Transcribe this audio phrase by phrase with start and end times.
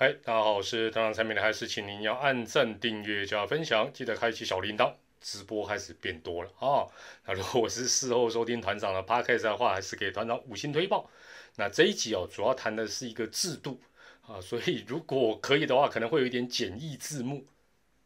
[0.00, 4.94] 嗨，大家好，我是团长产品，还是请您要按赞、订阅、加分享，记得开启小铃铛。
[5.20, 6.86] 直播开始变多了啊！
[7.26, 11.10] 那如果我是事后收听团长的 podcast 的话，还是给团长五星推报。
[11.56, 13.80] 那这一集哦，主要谈的是一个制度
[14.24, 17.44] 啊，所以如果可以的话，可能会有一点简易字幕。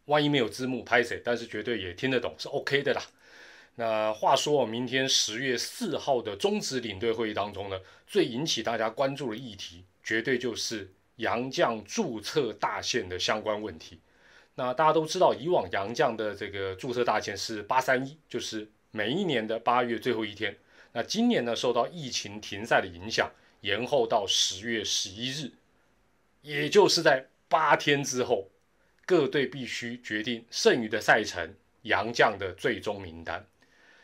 [0.06, 1.20] 万一没有字幕拍谁？
[1.22, 3.02] 但是绝对也听得懂，是 OK 的啦。
[3.74, 14.00] 那话说，明天十月四号的中职领队会议当中呢，最引起大家关注的议题，绝对就是洋将注册大限的相关问题。
[14.54, 20.56] 那大家都知道，以往洋将的这个注册大限是八三一，就是每一年的八月最后一天。
[20.92, 23.30] 那今年呢，受到疫情停赛的影响，
[23.62, 25.52] 延后到十月十一日，
[26.42, 28.48] 也就是在八天之后。
[29.04, 33.44] 各队必须决定剩余的赛程，洋将的最终名单。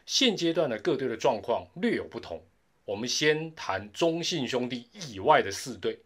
[0.04, 2.42] 现阶段的各队的状况略有不同。
[2.84, 6.00] 我们先谈中信兄弟以外的四队。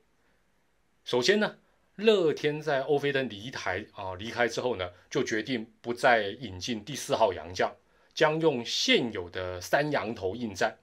[1.05, 1.59] 首先呢，
[1.97, 7.75] 乐天在欧菲登离台啊离开之后呢，就决定不再引进第四号洋将，
[8.15, 10.79] 将用现有的三洋头应战。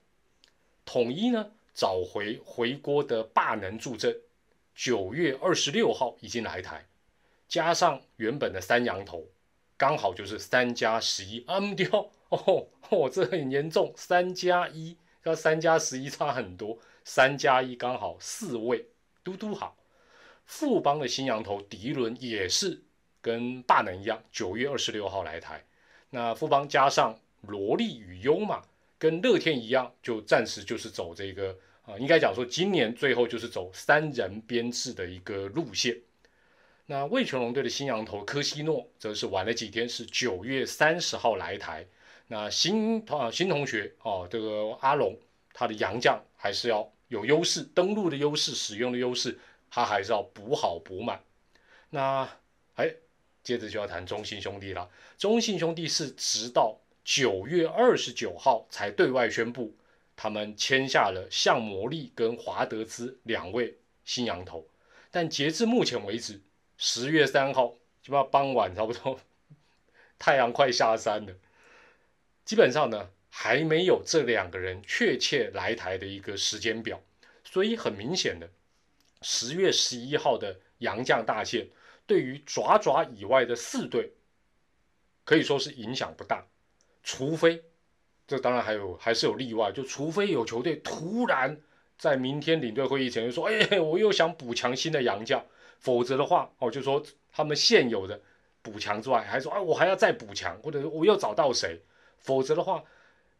[0.84, 4.14] 统一呢找回回锅的霸能助阵，
[4.74, 6.86] 九月二十六号已经来台。
[7.48, 9.26] 加上原本的三羊头，
[9.76, 11.42] 刚好就是三加十一。
[11.48, 18.86] 嗯，丢哦，哦，这很严重，三加一，跟三加十一差很多，三加一刚好四位，
[19.24, 19.76] 嘟嘟好。
[20.50, 22.82] 富邦的新羊头迪伦也是
[23.22, 25.64] 跟大能一样，九月二十六号来台。
[26.10, 28.60] 那富邦加上罗莉与优马，
[28.98, 35.96] 跟乐天一样，就暂时就是走这个啊，应该讲说今年最后就是走三人编制的一个路线。
[36.86, 41.86] 那魏全龙队的新羊头科西诺则是晚了几天，是九月三十号来台。
[42.26, 45.16] 那新啊新同学哦，这个阿龙
[45.52, 49.38] 他的洋将还是要有优势，登陆的优势，使用的优势，
[49.70, 51.22] 他还是要补好补满。
[51.90, 52.28] 那
[52.74, 52.92] 哎，
[53.42, 54.90] 接着就要谈中信兄弟了。
[55.16, 59.76] 中信兄弟是直到九月二十九号才对外宣布，
[60.16, 64.66] 他们签下了向魔力跟华德兹两位新羊头，
[65.10, 66.40] 但截至目前为止。
[66.82, 69.20] 十月三号，基本上傍晚差不多，
[70.18, 71.34] 太阳快下山了。
[72.46, 77.02] 基本上呢，还没有这两个人确切来台的一个时间表，
[77.44, 78.48] 所以很明显的，
[79.22, 81.68] 十月十一号的洋将大限，
[82.06, 84.12] 对于爪爪以外的四队，
[85.24, 86.46] 可以说是影响不大。
[87.02, 87.62] 除非，
[88.26, 91.60] 这当然还有还是有例外，就除非有球队突然
[91.98, 95.44] 在明天领队会议前就说：“哎，我又想补强新的洋将。”
[95.80, 98.20] 否则的话，哦，就说他们现有的
[98.60, 101.80] 补强之外，还说啊，我还要再补强，或者我又找到谁？
[102.18, 102.84] 否则的话，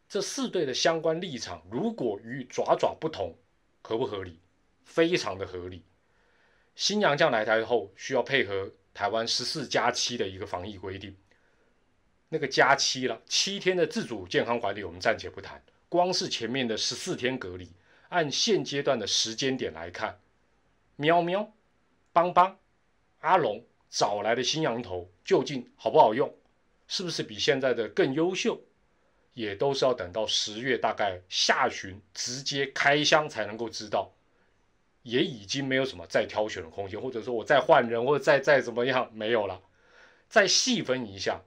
[0.09, 3.37] 这四队的相关立场如果与爪爪不同，
[3.83, 4.39] 合不合理？
[4.85, 5.85] 非常的合理。
[6.75, 11.17] 新洋将来台后，需要配合台湾十四加七的一个防疫规定。
[12.29, 15.63] 那个加七了，七天的自主健康管理，我们暂且不谈。
[15.89, 17.73] 光是前面的十四天隔离，
[18.09, 20.21] 按现阶段的时间点来看，
[20.97, 21.53] 喵喵。
[22.13, 22.59] 邦邦、
[23.21, 26.35] 阿龙找来的新羊头究竟好不好用？
[26.89, 28.61] 是不是比现在的更优秀？
[29.33, 34.13] 也都是要等到十月大概下旬直接开箱才能够知道。
[35.03, 39.61] 也已经没有什么再挑选的空间，或者说我再换人，或者再再怎么样没有了。
[40.29, 41.41] 再细分一下，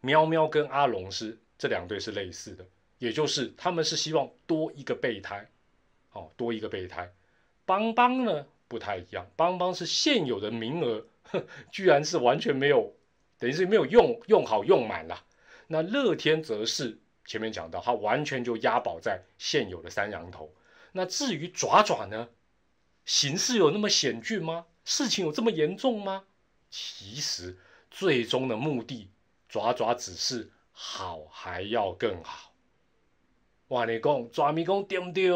[0.00, 2.66] 喵喵跟阿龙是这两对是类似的，
[2.98, 5.48] 也就是他们是希望多一个备胎，
[6.12, 7.12] 哦，多一个备胎。
[7.64, 8.46] 邦邦呢？
[8.66, 11.06] 不太一样，邦邦是现有的名额，
[11.70, 12.92] 居然是完全没有，
[13.38, 15.22] 等于是没有用用好用满了。
[15.66, 20.52] 那乐天则是前面讲到，它完全就押宝在现有的三羊头。
[20.92, 22.28] 那至于爪爪呢，
[23.04, 24.66] 形势有那么险峻吗？
[24.84, 26.24] 事情有这么严重吗？
[26.70, 27.56] 其实
[27.90, 29.10] 最终的目的，
[29.48, 32.52] 爪爪只是好还要更好。
[33.68, 35.30] 哇，你讲爪迷讲对不对？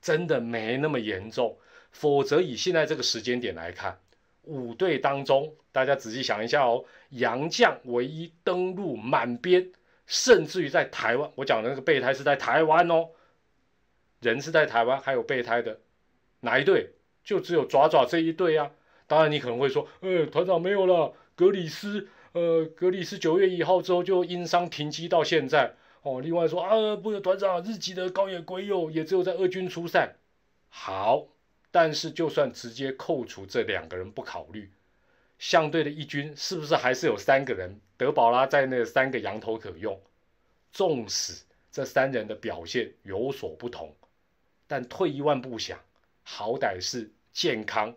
[0.00, 1.58] 真的没那么严重。
[1.90, 3.98] 否则，以现在这个时间点来看，
[4.42, 9.70] 五队当中，大家仔细想一下哦，杨将唯一登陆满编，
[10.06, 13.10] 甚至于在台湾，我讲的那个备胎是在台湾哦，
[14.20, 15.80] 人是在台湾，还有备胎的
[16.44, 16.90] 哪一队？
[17.24, 18.70] 就只有爪爪这一队啊。
[19.06, 26.20] 当然，你可能会说，呃，团长没有了，格里斯，呃，格里斯九月一号之后就因伤停机到现在哦。
[26.20, 30.14] 另外说啊，不是，团长，日籍的高野圭佑也只有在二军出赛。
[30.68, 31.26] 好。
[31.76, 34.70] 但是，就算直接扣除这两个人不考虑，
[35.40, 37.80] 相对的一军是不是还是有三个人？
[37.96, 40.00] 德保拉在那三个羊头可用。
[40.72, 41.42] 纵使
[41.72, 43.92] 这三人的表现有所不同，
[44.68, 45.76] 但退一万步想，
[46.24, 47.94] 好歹是健康，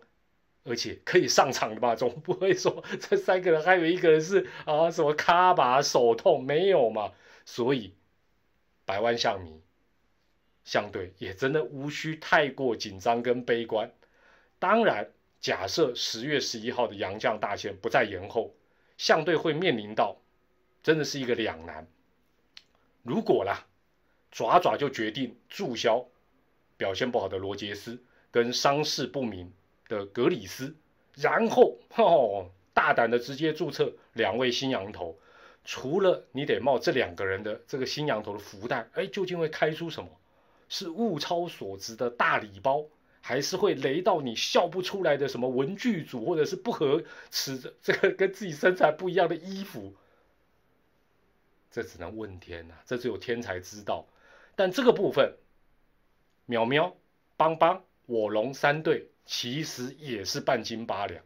[0.62, 1.96] 而且可以上场的吧？
[1.96, 7.12] 总不会说这三个人还有一个人是啊什么卡把手痛没有嘛？
[7.44, 7.94] 所以
[8.84, 9.60] 百万象迷
[10.64, 13.90] 相对也真的无需太过紧张跟悲观。
[14.58, 15.10] 当然，
[15.40, 18.54] 假设十月十一号的杨将大线不再延后，
[18.98, 20.20] 相对会面临到
[20.82, 21.86] 真的是一个两难。
[23.02, 23.66] 如果啦，
[24.30, 26.06] 爪爪就决定注销
[26.76, 28.02] 表现不好的罗杰斯
[28.38, 29.52] 跟伤势不明。
[29.88, 30.76] 的格里斯，
[31.14, 35.18] 然后哦，大胆的直接注册两位新羊头，
[35.64, 40.10] 除了你得冒这两个人的这个新羊头的福袋，哎，究竟会开出什么？
[40.68, 42.84] 是物超所值的大礼包，
[43.22, 49.94] 还是会雷到你笑不出来的什么文具组，或者是不合尺的这个跟自己身材不一样的衣服？
[51.70, 54.06] 这只能问天呐，这只有天才知道。
[54.54, 55.34] 但这个部分，
[56.44, 56.94] 喵喵、
[57.38, 59.06] 邦邦、我龙三队。
[59.30, 61.22] 其实也是半斤八两。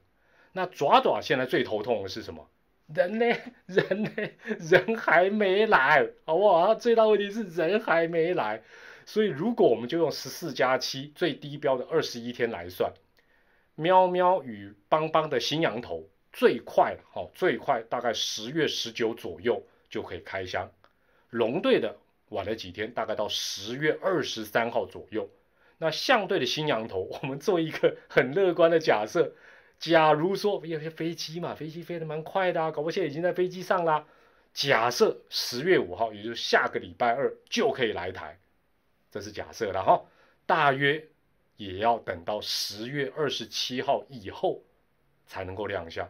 [0.50, 2.44] 那爪爪现在最头痛的是什么？
[2.92, 3.26] 人呢？
[3.66, 4.10] 人呢？
[4.58, 6.74] 人还没来，好不好？
[6.74, 8.60] 最大问题是人还没来。
[9.06, 12.92] 所以如果我们就用十四加七最低标的二十一天来算，
[13.76, 20.68] 喵喵与邦邦的新羊头最快哦，最快大概十月十九左右就可以开箱。
[21.30, 21.96] 龙队的
[22.30, 25.30] 晚了几天，大概到十月二十三号左右。
[25.82, 29.34] 那相对的新羊头，我们做一个很乐观的假设，
[29.80, 34.06] 假如说有些飞机嘛，飞机飞得蛮快的啊，搞不现在已经在飞机上啦。
[34.54, 38.38] 假设十月五号，也就是下个礼拜二就可以来台，
[39.10, 40.00] 这是假设了哈，
[40.46, 41.04] 大约
[41.56, 44.62] 也要等到十月二十七号以后
[45.26, 46.08] 才能够亮相。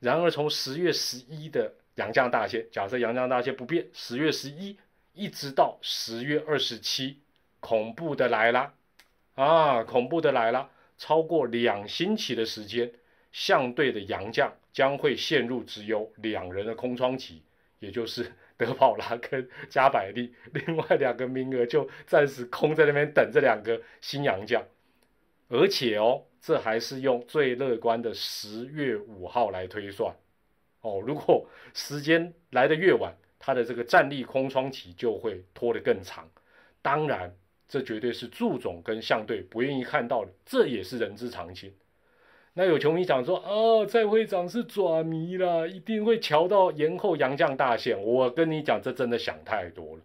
[0.00, 4.76] 然而从十月十一的阳江大线，假设阳江大线不变，十月十一
[5.12, 7.20] 一直到十月二十七，
[7.60, 8.74] 恐怖的来了。
[9.40, 10.70] 啊，恐怖的来了！
[10.98, 12.92] 超过两星期的时间，
[13.32, 17.42] 相对的洋将将会陷入只有两人的空窗期，
[17.78, 24.62] 也就是 德保拉跟加百利，另外两个名额就暂时空在那边等这两个新洋将。
[25.48, 30.14] 而且哦，这还是用最乐观的十月五号来推算。
[30.82, 36.28] 哦，如果时间来得越晚，他的这个战力空窗期就会拖得更长。
[36.82, 37.34] 当然。
[37.70, 41.72] 这绝对是祝总跟相队不愿意看到的，这也是人之常情。
[42.54, 48.02] 那有球迷讲说，啊，蔡会长是爪迷啦，一定会瞧到延后杨将大限。
[48.02, 50.02] 我跟你讲，这真的想太多了。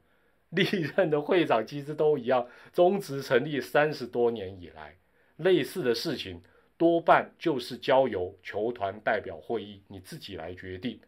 [0.51, 0.63] 历
[0.95, 4.95] 任的会长其实都一样，中职成立三十多年以来，
[5.37, 6.39] 类似的事情
[6.77, 10.99] 多半就是交由球团代表会议你自己来决定，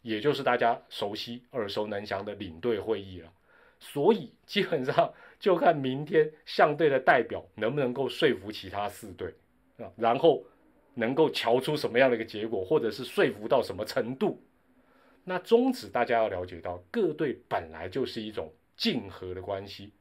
[0.00, 3.30] 也就是大家熟悉、耳熟能详的领队会议了。
[3.80, 9.34] 所以基本上就看明天相队的代表能不能够说服其他四队
[9.78, 10.44] 啊，然后
[10.94, 14.40] 能够瞧出什么样的一个结果，或者是说服到什么程度。
[15.24, 19.92] 那宗旨大家要了解到，各队本来就是一种竞合的关系，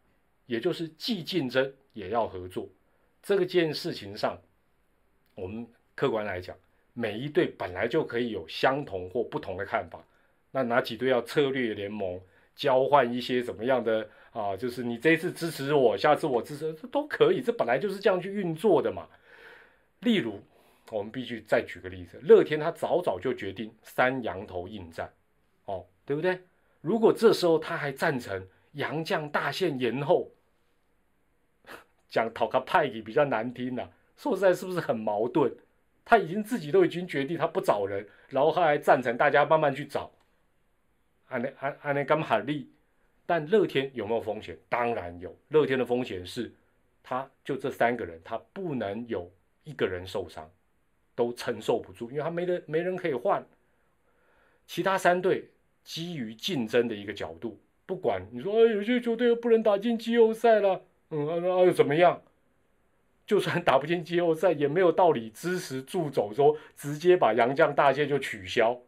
[0.46, 2.68] 也就是既竞争也要合作。
[3.22, 4.42] 这个件事情上，
[5.36, 5.66] 我们
[5.96, 6.56] 客观来讲，
[6.94, 10.06] 每一队本来就可以有相同或不同的看法。
[10.52, 12.20] 那哪几队要策略联盟？
[12.60, 14.54] 交换一些怎么样的啊？
[14.58, 17.42] 就是你这一次支持我，下次我支持，这都可以。
[17.42, 19.08] 这本来就是这样去运作的嘛。
[20.02, 20.42] 例如，
[20.92, 25.10] 我们必须再举个例子，乐天他早早就决定三羊头应战，
[25.64, 26.38] 哦，对不对？
[26.82, 30.30] 如果这时候他还赞成杨将大限延后，
[32.10, 33.88] 讲讨个派给比较难听呐。
[34.18, 35.50] 说实在，是不是很矛盾？
[36.04, 40.12] 他已经自己都已经决定他不找人，然后他还赞成大家慢慢去找。
[41.30, 42.70] 安内安安内甘海利，
[43.26, 44.58] 但乐天有没有风险？
[44.68, 45.34] 当然有。
[45.48, 46.52] 乐天的风险是，
[47.02, 49.32] 他就这三个人，他不能有
[49.64, 50.50] 一个人受伤，
[51.16, 53.46] 都承受不住，因为他没人没人可以换。
[54.66, 55.50] 其他三队
[55.84, 62.22] 基于竞争的一个角度，不管你说，哎，有些球队不能打进季后赛了，嗯，那又怎么样？
[63.26, 68.80] 就算打不进季后赛，也没有道理支持助走说直接把杨将大线就取消，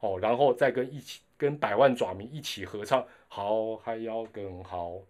[0.00, 1.20] 哦，然后再跟一起。
[1.36, 5.00] 跟百万爪迷一起合唱，好还要更好，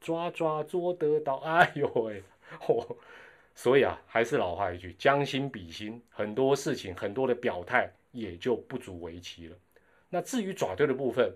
[0.00, 2.22] 抓抓做得到， 哎呦喂，
[2.60, 2.96] 嚯！
[3.54, 9.56] 所以啊，还是老话一句，将心比心，很多事情很多的表态也就不足为奇了。
[10.08, 11.32] 那至于爪队的部分，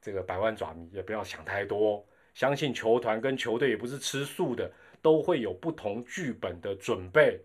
[0.00, 4.70] 这个百万爪迷也不要想太多，相信球团跟球队也不是吃素的，
[5.02, 7.40] 都会有不同剧本的准备。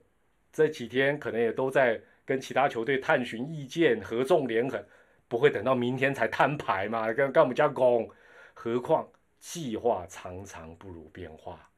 [0.54, 4.84] 这几天可能也都在跟其他球队探寻意见，合纵连横。
[5.32, 7.08] 不会等到明天才摊牌嘛？
[7.14, 8.08] 跟跟我们家讲，
[8.54, 9.08] 何况
[9.40, 11.70] 计划常常不如变化。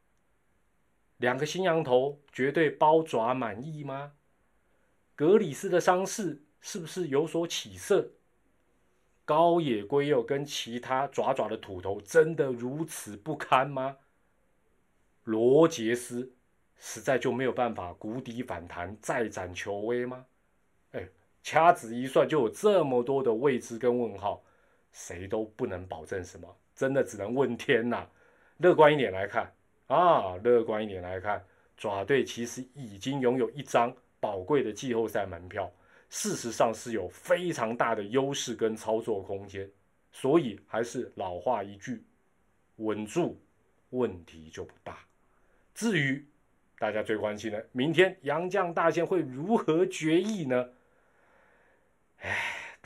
[1.18, 4.14] 两个新羊头绝对包爪满意吗？
[5.16, 8.14] 格里斯的伤势是不是有所起色？
[9.24, 13.98] 高野龟佑跟其他爪爪的土头真的如此不堪吗？
[15.26, 16.34] 罗杰斯
[16.76, 20.26] 实在就没有办法谷底反弹再展球威吗？
[21.44, 24.42] 掐指一算就有这么多的未知跟问号，
[24.94, 28.08] 谁都不能保证什么，真的只能问天呐。
[28.58, 29.52] 乐观一点来看
[29.88, 31.44] 啊，乐观一点来看，
[31.76, 35.70] 爪队其实已经拥有一张宝贵的季后赛门票。
[36.10, 39.70] 事实上是有非常大的优势跟操作空间，
[40.12, 42.04] 所以还是老话一句，
[42.76, 43.36] 稳住，
[43.90, 45.00] 问题就不大。
[45.74, 46.24] 至于
[46.78, 50.70] 大家最关心的，明天杨绛大线会如何决议呢？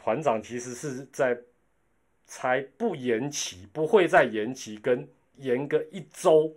[0.07, 1.37] 团长其实是在
[2.25, 6.55] 猜不延期，不会再延期，跟延个一周，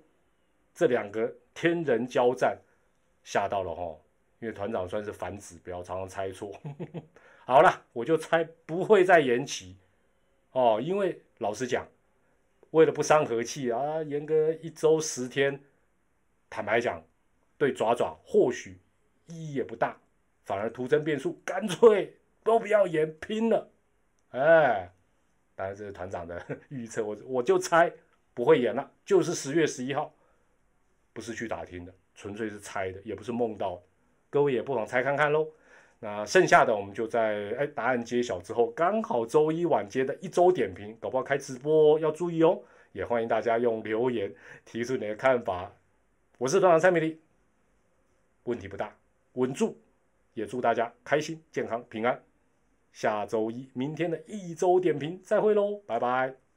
[0.72, 2.56] 这两个天人交战，
[3.24, 3.98] 吓到了哦。
[4.38, 6.52] 因为团长算是反指标，常常猜错。
[7.44, 9.76] 好了，我就猜不会再延期
[10.52, 10.80] 哦。
[10.80, 11.84] 因为老实讲，
[12.70, 15.60] 为了不伤和气啊，延个一周十天，
[16.48, 17.02] 坦白讲，
[17.58, 18.78] 对爪爪或许
[19.26, 19.98] 意义也不大，
[20.44, 23.70] 反而徒增变数，干脆都不要演，拼了。
[24.30, 24.92] 哎，
[25.54, 27.92] 当然这是团长的 预测，我我就猜
[28.32, 30.14] 不会演了，就是十月十一号，
[31.12, 33.82] 不是去打听的，纯粹是猜的，也不是梦到。
[34.30, 35.48] 各位也不妨猜看看喽。
[35.98, 42.62] 那剩下的我们就在哎答案揭晓之后，刚好周一晚间的一周点评，搞不好开直播要注意哦。
[42.92, 44.32] 也欢迎大家用留言
[44.64, 45.70] 提出你的看法。
[46.38, 47.20] 我是团长蔡美丽，
[48.44, 48.96] 问题不大，
[49.34, 49.78] 稳住。
[50.34, 52.22] 也祝大家开心、健康、平安。
[52.92, 56.49] 下周一明天的一周点评再会喽，拜拜。